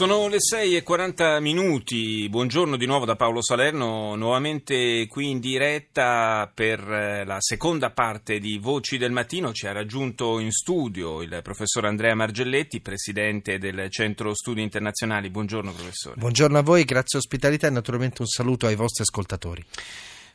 [0.00, 5.40] Sono le 6 e 40 minuti, buongiorno di nuovo da Paolo Salerno, nuovamente qui in
[5.40, 9.52] diretta per eh, la seconda parte di Voci del Mattino.
[9.52, 15.28] Ci ha raggiunto in studio il professor Andrea Margelletti, presidente del Centro Studi Internazionali.
[15.28, 16.16] Buongiorno professore.
[16.18, 19.62] Buongiorno a voi, grazie ospitalità e naturalmente un saluto ai vostri ascoltatori.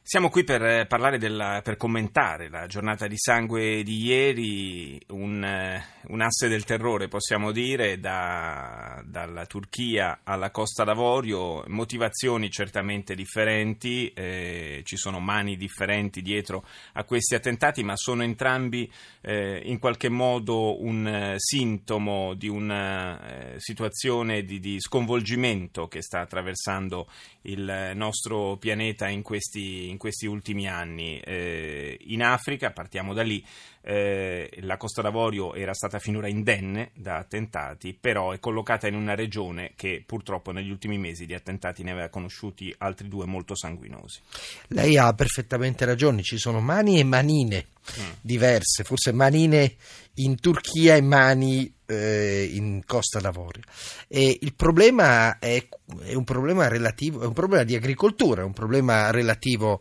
[0.08, 5.44] Siamo qui per eh, parlare della, per commentare la giornata di sangue di ieri, un,
[5.44, 13.16] eh, un asse del terrore possiamo dire, da, dalla Turchia alla Costa d'Avorio, motivazioni certamente
[13.16, 18.88] differenti, eh, ci sono mani differenti dietro a questi attentati, ma sono entrambi
[19.22, 26.03] eh, in qualche modo un eh, sintomo di una eh, situazione di, di sconvolgimento che
[26.03, 27.08] sta attraversando
[27.47, 31.19] il nostro pianeta in questi in questi ultimi anni.
[31.19, 33.43] Eh, in Africa, partiamo da lì,
[33.88, 39.14] eh, la Costa d'Avorio era stata finora indenne da attentati, però è collocata in una
[39.14, 44.22] regione che purtroppo negli ultimi mesi di attentati ne aveva conosciuti altri due molto sanguinosi.
[44.69, 47.67] Lei ha perfettamente ragione, ci sono mani e manine
[48.00, 48.09] mm.
[48.22, 49.75] diverse, forse manine
[50.16, 53.61] in Turchia e mani eh, in Costa d'Avorio.
[54.08, 55.63] E il problema è,
[56.06, 59.80] è, un problema relativo, è un problema di agricoltura, è un problema relativo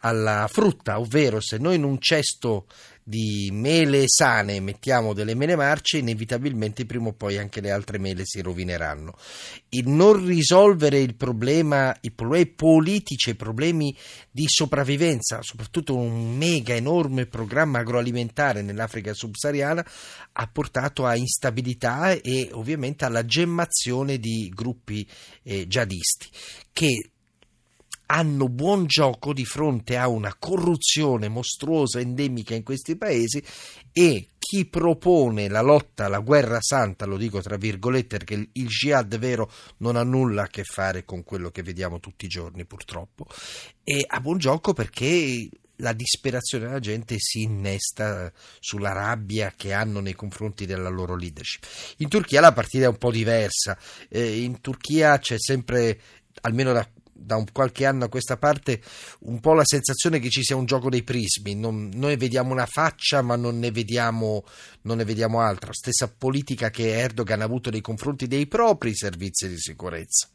[0.00, 2.66] alla frutta, ovvero se noi in un cesto
[3.08, 8.22] di mele sane mettiamo delle mele marce, inevitabilmente prima o poi anche le altre mele
[8.24, 9.14] si rovineranno.
[9.68, 13.96] Il non risolvere il problema, i problemi politici, i problemi
[14.28, 19.86] di sopravvivenza, soprattutto un mega enorme programma agroalimentare nell'Africa subsahariana,
[20.32, 25.06] ha portato a instabilità e ovviamente alla gemmazione di gruppi
[25.44, 26.26] eh, jihadisti
[26.72, 27.12] che
[28.06, 33.42] hanno buon gioco di fronte a una corruzione mostruosa endemica in questi paesi
[33.92, 39.18] e chi propone la lotta alla guerra santa, lo dico tra virgolette perché il jihad
[39.18, 43.26] vero non ha nulla a che fare con quello che vediamo tutti i giorni purtroppo,
[43.82, 45.48] e ha buon gioco perché
[45.80, 51.66] la disperazione della gente si innesta sulla rabbia che hanno nei confronti della loro leadership.
[51.98, 53.76] In Turchia la partita è un po' diversa,
[54.08, 56.00] eh, in Turchia c'è sempre,
[56.42, 56.88] almeno da
[57.18, 58.80] da un qualche anno a questa parte
[59.20, 61.54] un po' la sensazione che ci sia un gioco dei prismi.
[61.54, 64.44] Non, noi vediamo una faccia, ma non ne, vediamo,
[64.82, 65.72] non ne vediamo altra.
[65.72, 70.28] Stessa politica che Erdogan ha avuto nei confronti dei propri servizi di sicurezza.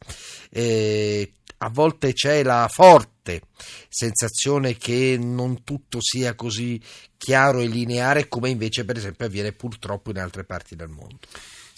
[0.50, 3.42] E a volte c'è la forte
[3.88, 6.80] sensazione che non tutto sia così
[7.16, 11.18] chiaro e lineare come invece per esempio avviene purtroppo in altre parti del mondo.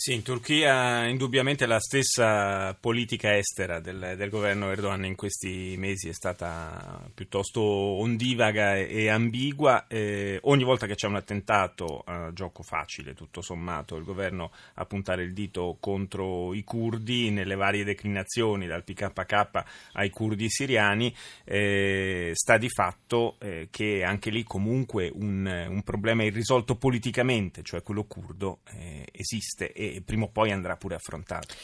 [0.05, 6.11] Sì, in Turchia indubbiamente la stessa politica estera del, del, governo Erdogan in questi mesi
[6.11, 9.87] è stata piuttosto ondivaga e, e ambigua.
[9.87, 14.85] Eh, ogni volta che c'è un attentato, eh, gioco facile tutto sommato, il governo a
[14.85, 22.33] puntare il dito contro i curdi nelle varie declinazioni, dal PKK ai curdi siriani, eh,
[22.35, 28.05] sta di fatto eh, che anche lì comunque un, un, problema irrisolto politicamente, cioè quello
[28.05, 31.55] curdo, eh, esiste e prima o poi andrà pure affrontato.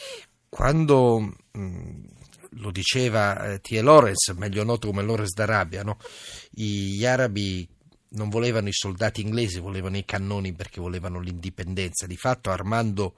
[0.48, 2.04] Quando mh, mm,
[2.54, 3.82] lo diceva eh, T.E.
[3.82, 5.98] Lawrence, meglio noto come Lawrence d'Arabia, no?
[6.50, 7.68] gli arabi
[8.10, 12.06] non volevano i soldati inglesi, volevano i cannoni perché volevano l'indipendenza.
[12.06, 13.14] Di fatto, armando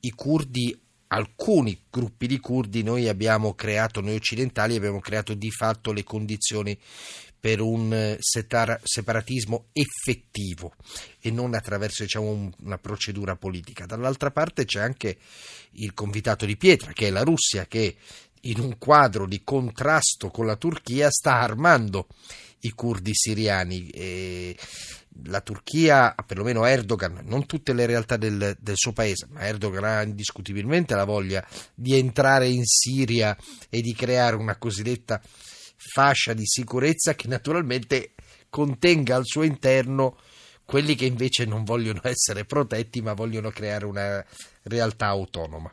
[0.00, 0.76] i curdi,
[1.08, 6.76] alcuni gruppi di curdi, noi abbiamo creato, noi occidentali abbiamo creato di fatto le condizioni
[7.44, 10.72] per un eh, separatismo effettivo
[11.20, 13.84] e non attraverso diciamo, una procedura politica.
[13.84, 15.18] Dall'altra parte c'è anche
[15.72, 17.96] il convitato di pietra, che è la Russia, che
[18.40, 22.06] in un quadro di contrasto con la Turchia sta armando
[22.60, 23.90] i curdi siriani.
[23.90, 24.56] E
[25.24, 30.02] la Turchia, perlomeno Erdogan, non tutte le realtà del, del, suo paese, ma Erdogan ha
[30.02, 33.36] indiscutibilmente la voglia di entrare in Siria
[33.68, 35.20] e di creare una cosiddetta
[35.86, 38.14] fascia di sicurezza che naturalmente
[38.48, 40.18] contenga al suo interno
[40.64, 44.24] quelli che invece non vogliono essere protetti ma vogliono creare una
[44.62, 45.70] realtà autonoma.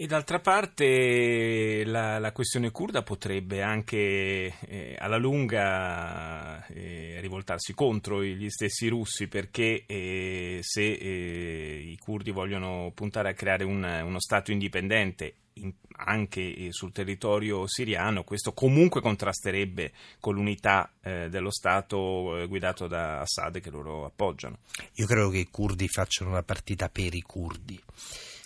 [0.00, 8.24] E d'altra parte la, la questione kurda potrebbe anche eh, alla lunga eh, rivoltarsi contro
[8.24, 14.18] gli stessi russi perché eh, se eh, i curdi vogliono puntare a creare un, uno
[14.18, 22.38] Stato indipendente in, anche sul territorio siriano, questo comunque contrasterebbe con l'unità eh, dello Stato
[22.38, 24.60] eh, guidato da Assad che loro appoggiano.
[24.94, 27.78] Io credo che i curdi facciano una partita per i curdi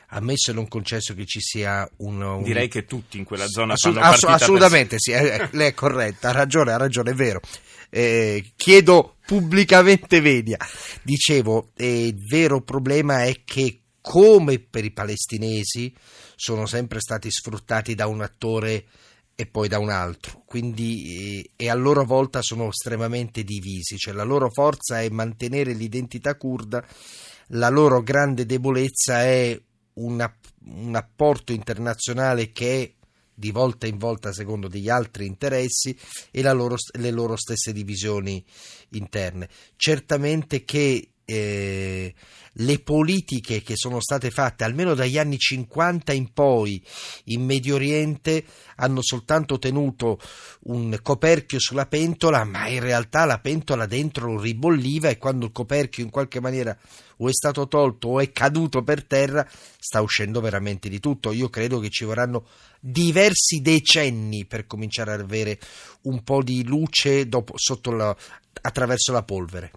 [0.08, 2.20] ammesso e non concesso che ci sia un...
[2.20, 2.42] un...
[2.42, 5.00] Direi che tutti in quella zona Assolut- fanno partita Assolutamente per...
[5.00, 7.40] sì, eh, lei è corretta, ha ragione, ha ragione, è vero.
[7.90, 10.58] Eh, chiedo pubblicamente venia.
[11.02, 15.94] Dicevo, eh, il vero problema è che come per i palestinesi
[16.36, 18.84] sono sempre stati sfruttati da un attore
[19.36, 24.14] e poi da un altro, quindi eh, e a loro volta sono estremamente divisi, cioè
[24.14, 26.84] la loro forza è mantenere l'identità kurda,
[27.48, 29.60] la loro grande debolezza è
[29.94, 30.30] un,
[30.66, 32.92] un apporto internazionale che è
[33.34, 35.96] di volta in volta secondo degli altri interessi
[36.30, 38.44] e loro, le loro stesse divisioni
[38.90, 39.48] interne.
[39.76, 42.14] Certamente che eh,
[42.58, 46.82] le politiche che sono state fatte almeno dagli anni 50 in poi
[47.24, 48.44] in Medio Oriente
[48.76, 50.18] hanno soltanto tenuto
[50.64, 56.04] un coperchio sulla pentola, ma in realtà la pentola dentro ribolliva e quando il coperchio
[56.04, 56.76] in qualche maniera
[57.18, 59.46] o è stato tolto o è caduto per terra
[59.78, 61.32] sta uscendo veramente di tutto.
[61.32, 62.46] Io credo che ci vorranno
[62.80, 65.58] diversi decenni per cominciare ad avere
[66.02, 67.54] un po' di luce dopo,
[67.90, 68.16] la,
[68.62, 69.70] attraverso la polvere.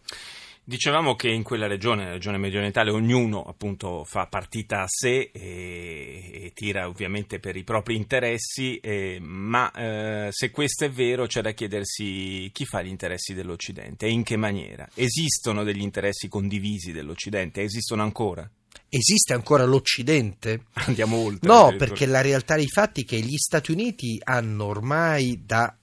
[0.69, 6.29] Dicevamo che in quella regione, la regione mediorientale, ognuno appunto fa partita a sé e,
[6.33, 11.39] e tira ovviamente per i propri interessi, eh, ma eh, se questo è vero c'è
[11.41, 14.85] da chiedersi chi fa gli interessi dell'Occidente e in che maniera.
[14.93, 17.61] Esistono degli interessi condivisi dell'Occidente?
[17.61, 18.45] Esistono ancora?
[18.89, 20.65] Esiste ancora l'Occidente?
[20.85, 21.47] Andiamo oltre.
[21.47, 25.73] No, perché la realtà dei fatti è che gli Stati Uniti hanno ormai da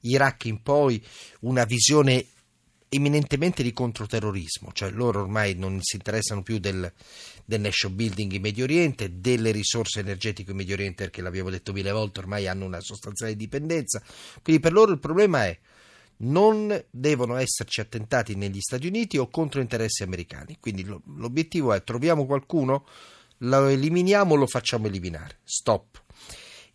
[0.00, 1.02] Iraq in poi
[1.40, 2.26] una visione
[2.92, 6.92] eminentemente di controterrorismo, cioè loro ormai non si interessano più del,
[7.44, 11.72] del nation building in Medio Oriente, delle risorse energetiche in Medio Oriente, perché l'abbiamo detto
[11.72, 14.02] mille volte, ormai hanno una sostanziale dipendenza.
[14.42, 15.56] Quindi per loro il problema è
[16.22, 20.56] non devono esserci attentati negli Stati Uniti o contro interessi americani.
[20.58, 22.86] Quindi l'obiettivo è troviamo qualcuno,
[23.38, 25.38] lo eliminiamo o lo facciamo eliminare.
[25.44, 25.99] Stop.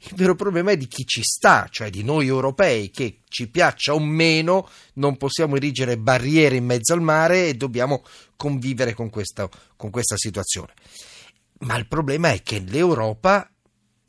[0.08, 3.94] Il vero problema è di chi ci sta, cioè di noi europei, che ci piaccia
[3.94, 8.04] o meno non possiamo erigere barriere in mezzo al mare e dobbiamo
[8.36, 10.74] convivere con questa, con questa situazione.
[11.60, 13.50] Ma il problema è che l'Europa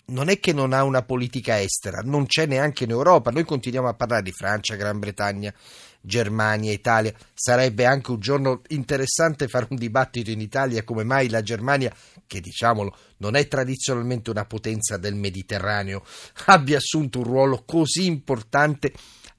[0.07, 3.31] non è che non ha una politica estera, non c'è neanche in Europa.
[3.31, 5.53] Noi continuiamo a parlare di Francia, Gran Bretagna,
[6.01, 7.15] Germania, Italia.
[7.35, 11.95] Sarebbe anche un giorno interessante fare un dibattito in Italia come mai la Germania,
[12.27, 16.05] che diciamolo non è tradizionalmente una potenza del Mediterraneo,
[16.47, 18.93] abbia assunto un ruolo così importante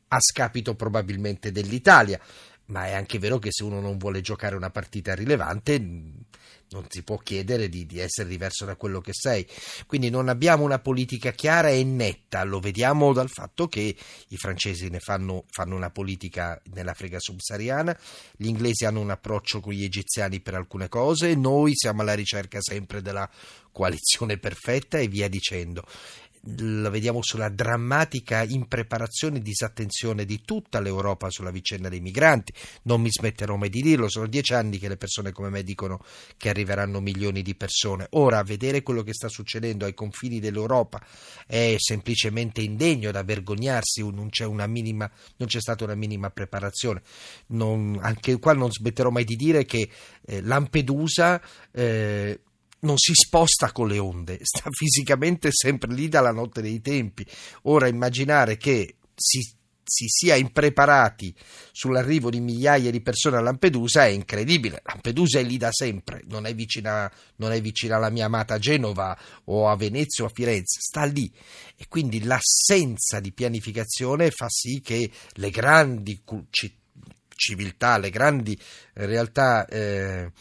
[0.10, 2.20] a scapito probabilmente dell'Italia.
[2.68, 5.82] Ma è anche vero che se uno non vuole giocare una partita rilevante
[6.70, 9.46] non si può chiedere di, di, essere diverso da quello che sei.
[9.86, 13.96] Quindi non abbiamo una politica chiara e netta, lo vediamo dal fatto che
[14.28, 17.98] i francesi ne fanno, fanno una politica nell'Africa subsahariana,
[18.36, 22.60] gli inglesi hanno un approccio con gli egiziani per alcune cose, noi siamo alla ricerca
[22.62, 23.30] sempre della
[23.72, 25.86] coalizione perfetta e via dicendo
[26.56, 32.54] la vediamo sulla drammatica impreparazione e disattenzione di tutta l'Europa sulla vicenda dei migranti.
[32.84, 36.04] Non mi smetterò mai di dirlo, sono dieci anni che le persone come me dicono
[36.38, 38.08] che arriveranno milioni di persone.
[38.12, 41.06] Ora, vedere quello che sta succedendo ai confini dell'Europa
[41.46, 47.02] è semplicemente indegno da vergognarsi, non c'è, minima, non c'è stata una minima preparazione.
[47.48, 49.90] Non, anche qua non smetterò mai di dire che
[50.26, 51.42] eh, Lampedusa...
[51.72, 52.40] Eh,
[52.80, 57.26] non si sposta con le onde, sta fisicamente sempre lì dalla notte dei tempi.
[57.64, 59.40] Ora immaginare che si,
[59.84, 61.34] si sia impreparati
[61.72, 64.82] sull'arrivo di migliaia di persone a Lampedusa è incredibile.
[64.84, 69.18] Lampedusa è lì da sempre, non è vicina, non è vicina alla mia amata Genova
[69.46, 71.32] o a Venezia o a Firenze, sta lì.
[71.76, 76.22] E quindi l'assenza di pianificazione fa sì che le grandi
[77.38, 78.60] civiltà, le grandi
[78.94, 80.32] realtà eh,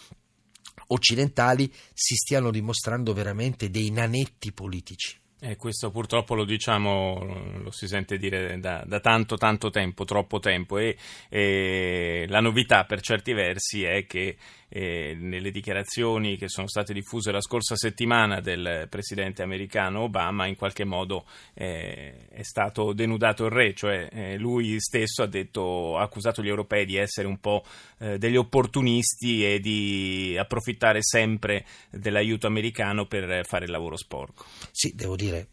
[0.89, 5.19] occidentali si stiano dimostrando veramente dei nanetti politici.
[5.39, 10.39] E questo purtroppo lo diciamo, lo si sente dire da, da tanto tanto tempo, troppo
[10.39, 10.97] tempo e,
[11.29, 14.37] e, la novità per certi versi è che
[14.69, 20.57] eh, nelle dichiarazioni che sono state diffuse la scorsa settimana del presidente americano Obama in
[20.57, 26.03] qualche modo eh, è stato denudato il re, cioè eh, lui stesso ha, detto, ha
[26.03, 27.65] accusato gli europei di essere un po'
[27.99, 34.45] eh, degli opportunisti e di approfittare sempre dell'aiuto americano per fare il lavoro sporco.
[34.71, 35.49] Sì, devo dire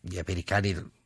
[0.00, 0.96] gli americani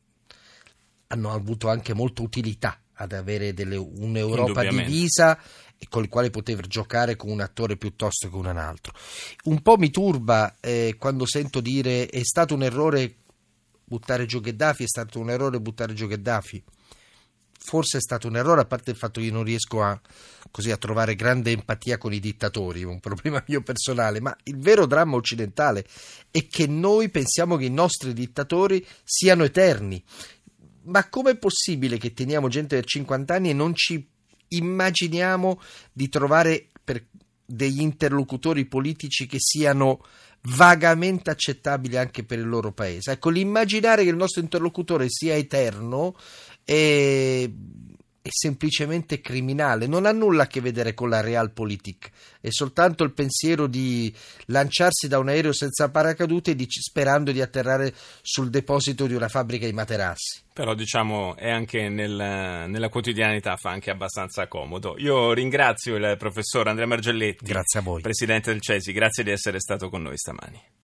[1.13, 5.39] hanno avuto anche molta utilità ad avere delle, un'Europa divisa
[5.77, 8.93] e con il quale poter giocare con un attore piuttosto che con un altro.
[9.45, 13.15] Un po' mi turba eh, quando sento dire è stato un errore
[13.83, 16.63] buttare giù Gheddafi, è stato un errore buttare giù Gheddafi.
[17.65, 19.97] Forse è stato un errore, a parte il fatto che io non riesco a,
[20.51, 24.85] così, a trovare grande empatia con i dittatori, un problema mio personale, ma il vero
[24.85, 25.85] dramma occidentale
[26.29, 30.03] è che noi pensiamo che i nostri dittatori siano eterni.
[30.85, 34.05] Ma com'è possibile che teniamo gente per 50 anni e non ci
[34.49, 35.59] immaginiamo
[35.91, 36.69] di trovare
[37.45, 40.03] degli interlocutori politici che siano
[40.47, 43.11] vagamente accettabili anche per il loro paese.
[43.11, 46.15] Ecco, l'immaginare che il nostro interlocutore sia eterno
[46.63, 47.49] è,
[48.23, 53.11] è semplicemente criminale, non ha nulla a che vedere con la realpolitik, è soltanto il
[53.11, 54.15] pensiero di
[54.45, 59.65] lanciarsi da un aereo senza paracadute di, sperando di atterrare sul deposito di una fabbrica
[59.65, 60.41] di materassi.
[60.53, 62.13] Però diciamo è anche nel,
[62.69, 64.95] nella quotidianità fa anche abbastanza comodo.
[64.99, 67.53] Io ringrazio il professor Andrea Margelletti,
[68.01, 70.61] presidente del CESI, grazie di essere stato con noi stamani.